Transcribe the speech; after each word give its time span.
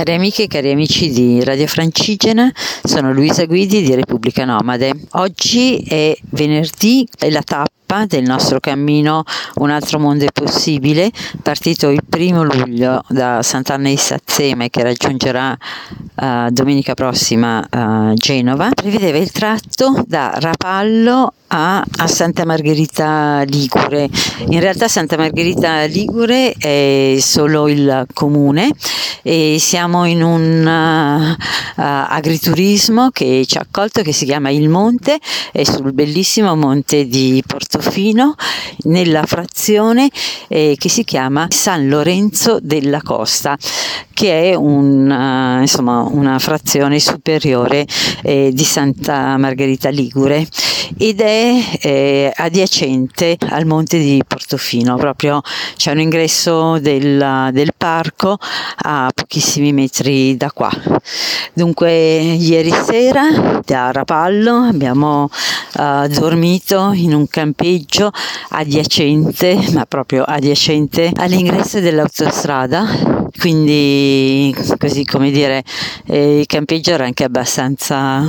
Cari 0.00 0.14
amiche 0.14 0.44
e 0.44 0.46
cari 0.46 0.70
amici 0.70 1.10
di 1.10 1.44
Radio 1.44 1.66
Francigena, 1.66 2.50
sono 2.82 3.12
Luisa 3.12 3.44
Guidi 3.44 3.82
di 3.82 3.94
Repubblica 3.94 4.46
Nomade. 4.46 4.94
Oggi 5.10 5.76
è 5.86 6.16
venerdì, 6.30 7.06
è 7.18 7.28
la 7.28 7.42
tappa 7.42 8.06
del 8.06 8.22
nostro 8.22 8.60
cammino 8.60 9.24
Un 9.56 9.68
altro 9.68 9.98
mondo 9.98 10.24
è 10.24 10.32
possibile, 10.32 11.10
partito 11.42 11.90
il 11.90 12.00
primo 12.08 12.42
luglio 12.42 13.02
da 13.08 13.42
Sant'Anna 13.42 13.90
di 13.90 13.96
Sazzeme 13.98 14.70
che 14.70 14.82
raggiungerà 14.82 15.54
uh, 16.14 16.48
domenica 16.48 16.94
prossima 16.94 17.58
uh, 17.70 18.14
Genova. 18.14 18.70
Prevedeva 18.70 19.18
il 19.18 19.30
tratto 19.30 20.02
da 20.06 20.32
Rapallo 20.34 21.34
a, 21.52 21.84
a, 21.96 22.06
Santa 22.06 22.44
Margherita 22.44 23.42
Ligure. 23.42 24.08
In 24.48 24.60
realtà 24.60 24.88
Santa 24.88 25.16
Margherita 25.16 25.84
Ligure 25.84 26.52
è 26.52 27.16
solo 27.20 27.68
il 27.68 28.06
comune 28.12 28.72
e 29.22 29.56
siamo 29.58 30.04
in 30.04 30.22
un 30.22 30.64
uh, 30.64 31.36
agriturismo 31.76 33.10
che 33.10 33.44
ci 33.46 33.58
ha 33.58 33.62
accolto 33.62 34.02
che 34.02 34.12
si 34.12 34.24
chiama 34.24 34.50
Il 34.50 34.68
Monte, 34.68 35.18
è 35.52 35.64
sul 35.64 35.92
bellissimo 35.92 36.54
monte 36.54 37.06
di 37.06 37.42
Portofino 37.46 38.34
nella 38.84 39.24
frazione 39.24 40.08
eh, 40.48 40.76
che 40.78 40.88
si 40.88 41.04
chiama 41.04 41.46
San 41.50 41.88
Lorenzo 41.88 42.58
della 42.60 43.02
Costa 43.02 43.56
che 44.12 44.50
è 44.50 44.54
un, 44.54 45.10
uh, 45.10 45.60
insomma, 45.62 46.02
una 46.02 46.38
frazione 46.38 46.98
superiore 47.00 47.86
eh, 48.22 48.50
di 48.52 48.64
Santa 48.64 49.38
Margherita 49.38 49.88
Ligure 49.88 50.46
ed 50.96 51.20
è 51.20 51.78
eh, 51.80 52.32
adiacente 52.34 53.36
al 53.48 53.66
monte 53.66 53.98
di 53.98 54.22
Portofino, 54.26 54.96
proprio 54.96 55.40
c'è 55.76 55.92
un 55.92 56.00
ingresso 56.00 56.78
del, 56.78 57.50
del 57.52 57.72
parco 57.76 58.38
a 58.82 59.10
pochissimi 59.14 59.72
metri 59.72 60.36
da 60.36 60.50
qua. 60.52 60.70
Dunque 61.52 61.90
ieri 61.92 62.72
sera 62.84 63.60
da 63.64 63.90
Rapallo 63.92 64.66
abbiamo 64.68 65.28
uh, 65.76 66.06
dormito 66.08 66.92
in 66.94 67.14
un 67.14 67.26
campeggio 67.28 68.10
adiacente, 68.50 69.58
ma 69.72 69.84
proprio 69.86 70.24
adiacente 70.24 71.12
all'ingresso 71.14 71.80
dell'autostrada 71.80 73.19
quindi 73.38 74.54
così 74.78 75.04
come 75.04 75.30
dire 75.30 75.62
eh, 76.06 76.40
il 76.40 76.46
campeggio 76.46 76.92
era 76.92 77.04
anche 77.04 77.24
abbastanza 77.24 78.22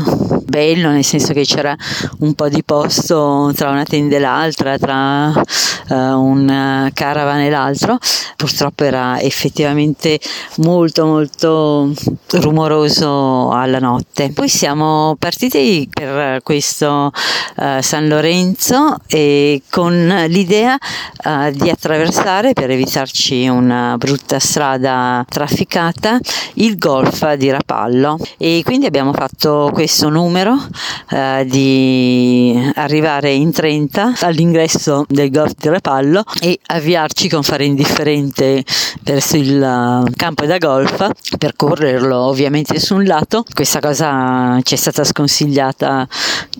bello 0.52 0.89
nel 0.89 1.05
senso 1.05 1.31
che 1.31 1.45
c'era 1.45 1.75
un 2.19 2.33
po' 2.33 2.49
di 2.49 2.61
posto 2.63 3.52
tra 3.55 3.69
una 3.69 3.85
tenda 3.85 4.17
e 4.17 4.19
l'altra 4.19 4.77
tra 4.77 5.29
uh, 5.29 5.94
un 5.94 6.89
caravan 6.94 7.39
e 7.39 7.49
l'altro. 7.49 7.97
Purtroppo 8.35 8.83
era 8.83 9.19
effettivamente 9.19 10.19
molto 10.57 11.05
molto 11.05 11.94
rumoroso 12.31 13.49
alla 13.52 13.79
notte. 13.79 14.31
Poi 14.31 14.49
siamo 14.49 15.16
partiti 15.17 15.88
per 15.91 16.41
questo 16.41 17.11
uh, 17.55 17.81
San 17.81 18.07
Lorenzo 18.07 18.97
e 19.07 19.61
con 19.69 20.25
l'idea 20.27 20.75
uh, 20.75 21.52
di 21.52 21.69
attraversare 21.69 22.53
per 22.53 22.72
evitarci 22.72 23.47
una 23.47 23.95
brutta 23.97 24.39
strada 24.39 24.91
trafficata 25.28 26.20
il 26.56 26.78
golf 26.78 27.34
di 27.34 27.50
Rapallo. 27.50 28.17
E 28.38 28.61
quindi 28.64 28.86
abbiamo 28.86 29.14
fatto 29.14 29.70
questo 29.73 30.09
numero 30.09 30.53
uh, 30.53 31.44
di 31.45 32.72
arrivare 32.75 33.31
in 33.31 33.52
30 33.52 34.14
all'ingresso 34.22 35.06
del 35.08 35.30
golf 35.30 35.53
di 35.58 35.69
Rapallo 35.69 36.23
e 36.42 36.59
avviarci 36.67 37.30
con 37.30 37.44
fare 37.44 37.66
indifferente 37.66 38.64
verso 39.03 39.38
il 39.38 40.12
campo 40.16 40.45
da 40.45 40.58
golf 40.58 41.09
percorrerlo 41.38 42.18
ovviamente 42.18 42.80
su 42.80 42.96
un 42.96 43.06
lato. 43.06 43.44
Questa 43.53 43.80
cosa 43.80 44.59
ci 44.63 44.74
è 44.74 44.78
stata 44.78 45.03
sconsigliata 45.03 46.07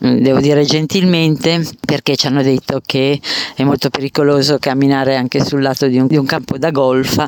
mm, 0.06 0.18
devo 0.20 0.40
dire 0.40 0.64
gentilmente 0.64 1.68
perché 1.86 2.16
ci 2.16 2.28
hanno 2.28 2.42
detto 2.42 2.82
che 2.86 3.20
è 3.56 3.64
molto 3.64 3.90
pericoloso 3.90 4.58
camminare 4.60 5.16
anche 5.16 5.44
sul 5.44 5.62
lato 5.62 5.88
di 5.88 5.98
un, 5.98 6.08
di 6.08 6.18
un 6.18 6.26
campo 6.26 6.58
da 6.58 6.72
golf 6.72 7.26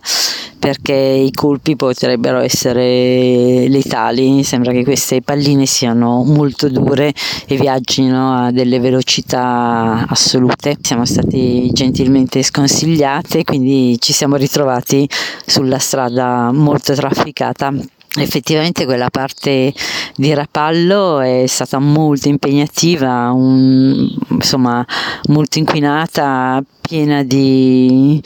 perché 0.63 0.94
i 0.94 1.31
colpi 1.34 1.75
potrebbero 1.75 2.40
essere 2.40 3.68
letali. 3.68 4.46
Sembra 4.46 4.72
che 4.72 4.85
queste 4.85 5.22
palline 5.22 5.66
siano 5.66 6.24
molto 6.24 6.69
dure 6.69 7.12
e 7.46 7.57
viaggino 7.57 8.46
a 8.46 8.51
delle 8.51 8.79
velocità 8.79 10.06
assolute. 10.07 10.78
Siamo 10.81 11.03
stati 11.03 11.69
gentilmente 11.74 12.41
sconsigliate 12.41 13.44
quindi 13.44 13.97
ci 14.00 14.13
siamo 14.13 14.38
ritrovati 14.38 15.06
sulla 15.46 15.79
strada 15.79 16.53
molto 16.53 16.94
trafficata 16.94 17.74
effettivamente 18.16 18.85
quella 18.85 19.09
parte 19.09 19.74
di 20.16 20.34
Rapallo 20.34 21.19
è 21.19 21.46
stata 21.47 21.79
molto 21.79 22.29
impegnativa, 22.29 23.31
un, 23.31 24.07
insomma 24.29 24.85
molto 25.29 25.57
inquinata, 25.57 26.63
piena 26.79 27.24
di, 27.24 28.22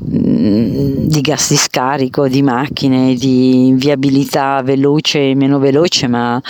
di 0.00 1.20
gas 1.20 1.50
di 1.50 1.56
scarico, 1.56 2.28
di 2.28 2.42
macchine, 2.42 3.14
di 3.14 3.74
viabilità 3.76 4.62
veloce 4.62 5.30
e 5.30 5.34
meno 5.34 5.58
veloce, 5.58 6.06
ma 6.06 6.40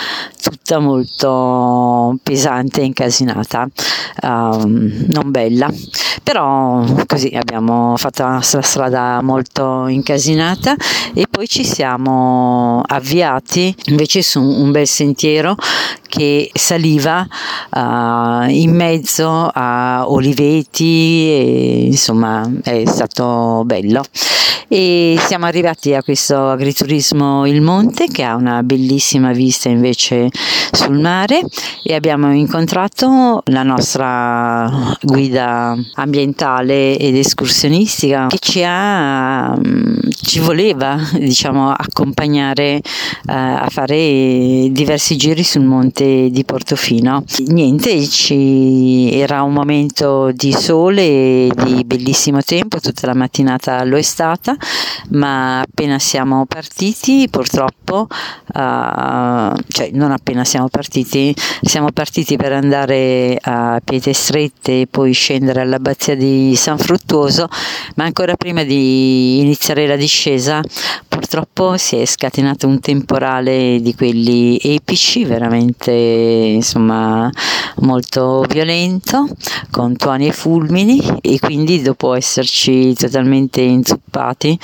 tutta 0.41 0.79
molto 0.79 2.17
pesante 2.23 2.81
e 2.81 2.85
incasinata, 2.85 3.67
um, 4.21 5.05
non 5.07 5.31
bella. 5.31 5.69
Però 6.29 6.85
così 7.07 7.29
abbiamo 7.33 7.97
fatto 7.97 8.21
la 8.21 8.39
strada 8.39 9.19
molto 9.23 9.87
incasinata 9.87 10.75
e 11.15 11.25
poi 11.27 11.47
ci 11.47 11.63
siamo 11.63 12.83
avviati 12.85 13.75
invece 13.85 14.21
su 14.21 14.39
un 14.39 14.69
bel 14.69 14.85
sentiero 14.85 15.55
che 16.07 16.51
saliva 16.53 17.25
uh, 17.71 18.47
in 18.47 18.75
mezzo 18.75 19.49
a 19.51 20.03
oliveti 20.07 21.31
e 21.31 21.83
insomma 21.87 22.47
è 22.61 22.83
stato 22.85 23.63
bello 23.65 24.03
e 24.67 25.15
siamo 25.19 25.45
arrivati 25.45 25.93
a 25.93 26.03
questo 26.03 26.49
agriturismo 26.49 27.45
Il 27.45 27.61
Monte 27.61 28.07
che 28.07 28.23
ha 28.23 28.35
una 28.35 28.63
bellissima 28.63 29.31
vista 29.31 29.69
invece 29.69 30.29
sul 30.71 30.99
mare 30.99 31.41
e 31.83 31.95
abbiamo 31.95 32.33
incontrato 32.33 33.41
la 33.45 33.63
nostra 33.63 34.95
guida 35.01 35.75
ambientale 35.95 36.97
ed 36.97 37.15
escursionistica 37.15 38.27
che 38.27 38.39
ci 38.39 38.63
ha 38.65 39.57
ci 40.21 40.39
voleva 40.39 40.97
diciamo 41.13 41.71
accompagnare 41.71 42.81
uh, 42.83 43.31
a 43.31 43.67
fare 43.69 44.67
diversi 44.69 45.17
giri 45.17 45.43
sul 45.43 45.63
monte 45.63 46.29
di 46.29 46.43
Portofino. 46.43 47.23
Niente 47.47 48.05
ci 48.07 49.11
era 49.13 49.41
un 49.41 49.53
momento 49.53 50.31
di 50.31 50.51
sole 50.51 51.01
e 51.01 51.51
di 51.63 51.83
bellissimo 51.83 52.41
tempo 52.41 52.79
tutta 52.79 53.07
la 53.07 53.15
mattinata 53.15 53.83
lo 53.83 53.97
è 53.97 54.01
stata 54.01 54.48
ma 55.09 55.61
appena 55.61 55.99
siamo 55.99 56.45
partiti 56.45 57.27
purtroppo, 57.29 58.07
uh, 58.09 59.53
cioè 59.67 59.89
non 59.91 60.11
appena 60.11 60.43
siamo 60.43 60.67
partiti, 60.69 61.33
siamo 61.61 61.91
partiti 61.91 62.35
per 62.37 62.53
andare 62.53 63.37
a 63.41 63.81
Piete 63.83 64.13
Strette 64.13 64.81
e 64.81 64.87
poi 64.89 65.13
scendere 65.13 65.61
all'abbazia 65.61 66.15
di 66.15 66.55
San 66.55 66.77
Fruttuoso, 66.77 67.47
ma 67.95 68.05
ancora 68.05 68.35
prima 68.35 68.63
di 68.63 69.39
iniziare 69.39 69.87
la 69.87 69.95
discesa 69.95 70.61
purtroppo 71.07 71.75
si 71.77 71.97
è 71.97 72.05
scatenato 72.05 72.65
un 72.65 72.79
temporale 72.79 73.79
di 73.81 73.93
quelli 73.93 74.57
epici, 74.61 75.25
veramente 75.25 75.91
insomma 75.91 77.29
molto 77.81 78.45
violento, 78.47 79.27
con 79.69 79.95
tuoni 79.95 80.27
e 80.27 80.31
fulmini 80.31 81.19
e 81.21 81.39
quindi 81.39 81.81
dopo 81.81 82.13
esserci 82.13 82.93
totalmente 82.93 83.61
inzuppati 83.61 84.28
avanti 84.29 84.57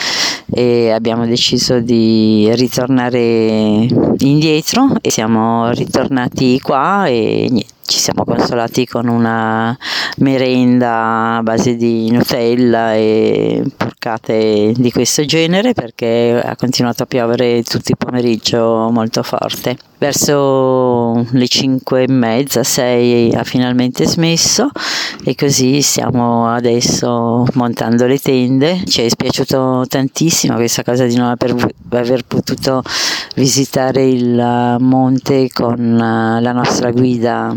e 0.54 0.92
abbiamo 0.92 1.26
deciso 1.26 1.80
di 1.80 2.50
ritornare 2.54 3.88
indietro 4.20 4.96
e 5.02 5.10
siamo 5.10 5.72
ritornati 5.72 6.60
qua 6.62 7.08
e 7.08 7.48
niente 7.50 7.75
ci 7.86 8.00
siamo 8.00 8.24
consolati 8.24 8.86
con 8.86 9.08
una 9.08 9.78
merenda 10.18 11.38
a 11.38 11.44
base 11.44 11.76
di 11.76 12.10
Nutella 12.10 12.96
e 12.96 13.64
porcate 13.78 14.74
di 14.76 14.92
questo 14.92 15.26
genere 15.26 15.74
perché 15.74 16.42
ha 16.44 16.56
continuato 16.56 17.04
a 17.04 17.06
piovere 17.06 17.64
tutto 17.64 17.92
il 17.92 17.98
pomeriggio 17.98 18.90
molto 18.92 19.24
forte. 19.24 19.78
Verso 19.98 21.26
le 21.32 21.48
5 21.48 22.04
e 22.04 22.12
mezza, 22.12 22.64
6 22.64 23.34
ha 23.34 23.44
finalmente 23.44 24.06
smesso 24.06 24.70
e 25.24 25.36
così 25.36 25.82
stiamo 25.82 26.48
adesso 26.48 27.46
montando 27.54 28.06
le 28.06 28.20
tende. 28.20 28.84
Ci 28.86 29.02
è 29.02 29.10
spiaciuto 29.10 29.86
tantissimo 29.88 30.56
questa 30.56 30.84
cosa 30.84 31.06
di 31.06 31.16
non 31.16 31.28
aver, 31.28 31.56
aver 31.90 32.24
potuto 32.26 32.84
visitare 33.36 34.06
il 34.06 34.78
monte 34.80 35.50
con 35.52 35.98
la 35.98 36.52
nostra 36.52 36.92
guida 36.92 37.56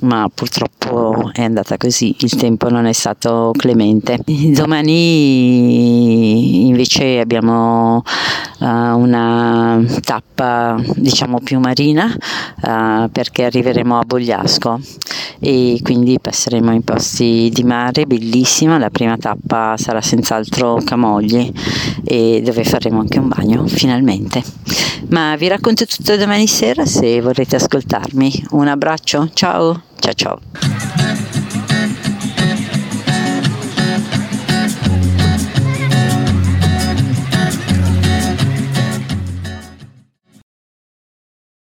ma 0.00 0.30
purtroppo 0.32 1.30
è 1.32 1.42
andata 1.42 1.76
così, 1.76 2.14
il 2.20 2.36
tempo 2.36 2.68
non 2.68 2.86
è 2.86 2.92
stato 2.92 3.52
clemente. 3.56 4.18
Domani 4.54 5.48
invece 6.68 7.18
abbiamo 7.18 8.02
uh, 8.58 8.64
una 8.64 9.82
tappa 10.00 10.80
diciamo 10.94 11.40
più 11.40 11.58
marina 11.58 12.14
perché 13.10 13.44
arriveremo 13.44 13.98
a 13.98 14.04
Bogliasco 14.04 14.80
e 15.40 15.78
quindi 15.82 16.18
passeremo 16.20 16.72
in 16.72 16.82
posti 16.82 17.48
di 17.52 17.62
mare 17.62 18.06
bellissima, 18.06 18.78
la 18.78 18.90
prima 18.90 19.16
tappa 19.16 19.76
sarà 19.76 20.00
senz'altro 20.00 20.80
Camogli 20.84 21.52
e 22.04 22.42
dove 22.44 22.64
faremo 22.64 23.00
anche 23.00 23.18
un 23.18 23.28
bagno 23.28 23.66
finalmente. 23.66 24.42
Ma 25.08 25.36
vi 25.36 25.48
racconto 25.48 25.86
tutto 25.86 26.16
domani 26.16 26.46
sera 26.46 26.84
se 26.84 27.20
vorrete 27.20 27.56
ascoltarmi. 27.56 28.46
Un 28.50 28.68
abbraccio, 28.68 29.30
ciao! 29.32 29.82
Ciao 29.98 30.12
ciao. 30.12 31.07